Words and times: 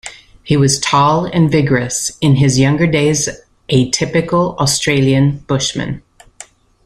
He 0.41 0.57
was 0.57 0.79
tall 0.79 1.25
and 1.27 1.51
vigorous, 1.51 2.17
in 2.21 2.37
his 2.37 2.57
younger 2.57 2.87
days 2.87 3.29
a 3.69 3.91
typical 3.91 4.55
Australian 4.57 5.43
bushman. 5.47 6.01